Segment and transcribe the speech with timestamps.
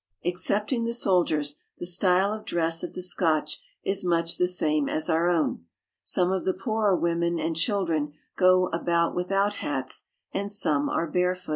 [0.25, 5.11] Excepting the soldiers, the style of dress of the Scotch is much the same as
[5.11, 5.65] our own.
[6.03, 11.49] Some of the poorer women and children go about without hats, and some are barefooted.